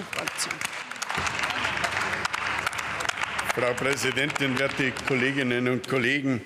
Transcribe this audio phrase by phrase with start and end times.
[0.00, 0.54] CDU-Fraktion.
[3.54, 6.40] Frau Präsidentin, werte Kolleginnen und Kollegen!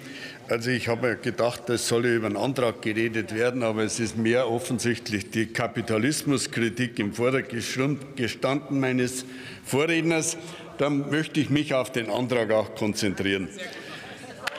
[0.47, 4.51] Also ich habe gedacht, es solle über einen Antrag geredet werden, aber es ist mehr
[4.51, 9.25] offensichtlich die Kapitalismuskritik im Vordergrund gestanden meines
[9.65, 10.37] Vorredners.
[10.77, 13.49] Dann möchte ich mich auf den Antrag auch konzentrieren.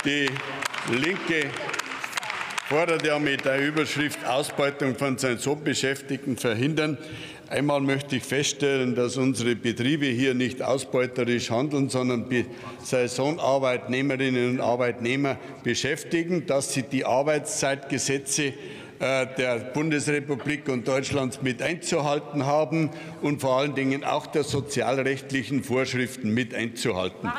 [0.06, 0.28] Die
[0.92, 1.52] Linke
[2.68, 6.98] fordert ja mit der Überschrift Ausbeutung von Saisonbeschäftigten verhindern.
[7.48, 12.26] Einmal möchte ich feststellen, dass unsere Betriebe hier nicht ausbeuterisch handeln, sondern
[12.82, 18.54] Saisonarbeitnehmerinnen und Arbeitnehmer beschäftigen, dass sie die Arbeitszeitgesetze
[19.00, 26.34] der Bundesrepublik und Deutschlands mit einzuhalten haben und vor allen Dingen auch der sozialrechtlichen Vorschriften
[26.34, 27.32] mit einzuhalten.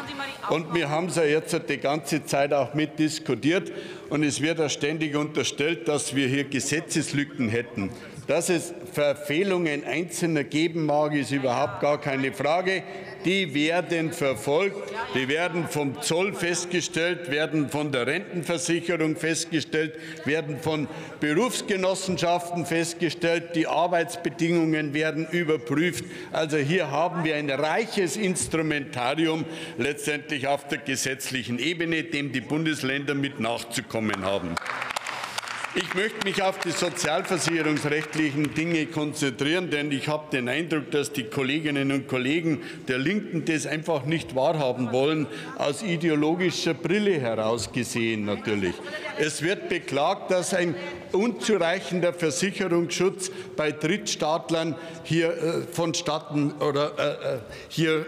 [0.51, 3.73] Und wir haben es ja jetzt die ganze Zeit auch mit diskutiert
[4.11, 7.91] und es wird ja ständig unterstellt, dass wir hier Gesetzeslücken hätten.
[8.27, 12.83] Dass es Verfehlungen Einzelner geben mag, ist überhaupt gar keine Frage.
[13.25, 20.87] Die werden verfolgt, die werden vom Zoll festgestellt, werden von der Rentenversicherung festgestellt, werden von
[21.21, 26.05] Berufsgenossenschaften festgestellt, die Arbeitsbedingungen werden überprüft.
[26.33, 29.45] Also hier haben wir ein reiches Instrumentarium
[29.79, 34.55] letztendlich auf der gesetzlichen Ebene, dem die Bundesländer mit nachzukommen haben.
[35.79, 41.25] Ich möchte mich auf die sozialversicherungsrechtlichen Dinge konzentrieren, denn ich habe den Eindruck, dass die
[41.25, 45.27] Kolleginnen und Kollegen der Linken das einfach nicht wahrhaben wollen,
[45.59, 48.75] aus ideologischer Brille heraus gesehen natürlich.
[49.19, 50.75] Es wird beklagt, dass ein
[51.13, 57.39] unzureichender Versicherungsschutz bei Drittstaatlern hier äh, vonstatten oder äh, äh
[57.69, 58.07] hier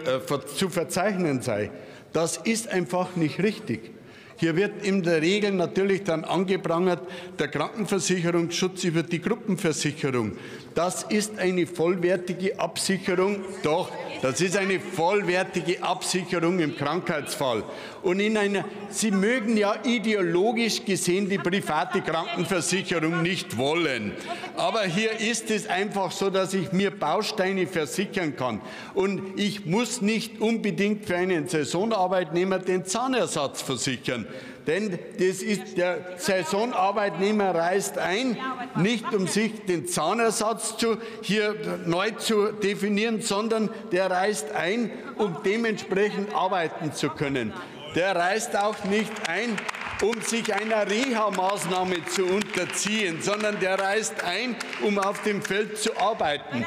[0.55, 1.69] zu verzeichnen sei.
[2.13, 3.98] Das ist einfach nicht richtig.
[4.39, 7.01] Hier wird in der Regel natürlich dann angeprangert
[7.37, 10.37] der Krankenversicherungsschutz über die Gruppenversicherung.
[10.75, 13.43] Das ist eine vollwertige Absicherung.
[13.63, 17.63] Doch, das ist eine vollwertige Absicherung im Krankheitsfall.
[18.01, 24.13] Und in einer, Sie mögen ja ideologisch gesehen die private Krankenversicherung nicht wollen.
[24.55, 28.61] Aber hier ist es einfach so, dass ich mir Bausteine versichern kann.
[28.93, 34.27] Und ich muss nicht unbedingt für einen Saisonarbeitnehmer den Zahnersatz versichern.
[34.67, 38.37] Denn das ist der Saisonarbeitnehmer reist ein,
[38.75, 45.37] nicht um sich den Zahnersatz zu, hier neu zu definieren, sondern der reist ein, um
[45.43, 47.53] dementsprechend arbeiten zu können.
[47.95, 49.57] Der reist auch nicht ein,
[50.01, 55.97] um sich einer Reha-Maßnahme zu unterziehen, sondern der reist ein, um auf dem Feld zu
[55.97, 56.65] arbeiten.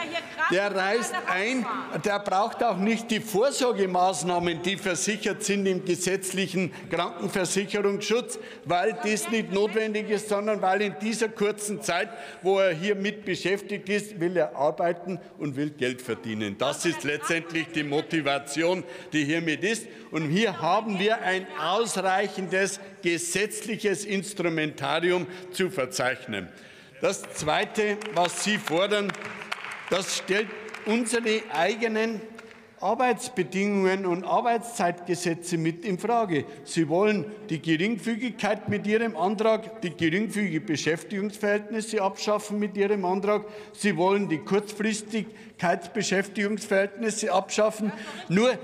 [0.50, 1.64] Der reist ein,
[2.04, 9.52] der braucht auch nicht die Vorsorgemaßnahmen, die versichert sind im gesetzlichen Krankenversicherungsschutz, weil das nicht
[9.52, 12.08] notwendig ist, sondern weil in dieser kurzen Zeit,
[12.42, 16.56] wo er hier mit beschäftigt ist, will er arbeiten und will Geld verdienen.
[16.58, 19.86] Das ist letztendlich die Motivation, die hiermit ist.
[20.10, 26.48] Und hier haben wir ein ausreichendes gesetzliches Instrumentarium zu verzeichnen.
[27.00, 29.12] Das Zweite, was Sie fordern,
[29.90, 30.48] das stellt
[30.86, 32.22] unsere eigenen
[32.82, 36.44] Arbeitsbedingungen und Arbeitszeitgesetze mit in Frage.
[36.64, 43.44] Sie wollen die Geringfügigkeit mit Ihrem Antrag, die geringfügige Beschäftigungsverhältnisse abschaffen mit Ihrem Antrag.
[43.72, 47.92] Sie wollen die Kurzfristigkeitsbeschäftigungsverhältnisse abschaffen.
[48.28, 48.58] Nur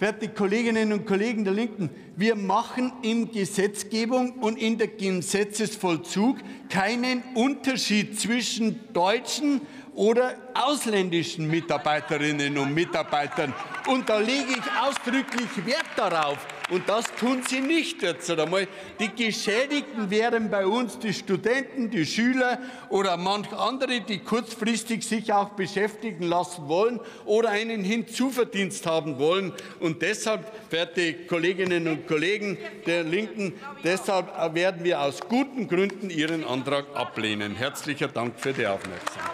[0.00, 6.38] Werte Kolleginnen und Kollegen der Linken, wir machen in Gesetzgebung und in der Gesetzesvollzug
[6.70, 9.60] keinen Unterschied zwischen Deutschen
[9.94, 13.52] oder ausländischen Mitarbeiterinnen und Mitarbeitern.
[13.88, 16.38] Und da lege ich ausdrücklich Wert darauf.
[16.70, 18.68] Und das tun sie nicht jetzt einmal.
[19.00, 22.58] Die Geschädigten wären bei uns die Studenten, die Schüler
[22.88, 29.52] oder manch andere, die kurzfristig sich auch beschäftigen lassen wollen oder einen Hinzuverdienst haben wollen.
[29.80, 36.44] Und deshalb, werte Kolleginnen und Kollegen der Linken, deshalb werden wir aus guten Gründen Ihren
[36.44, 37.56] Antrag ablehnen.
[37.56, 39.29] Herzlichen Dank für die Aufmerksamkeit.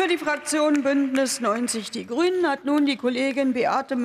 [0.00, 3.96] Für die Fraktion Bündnis 90 Die Grünen hat nun die Kollegin Beate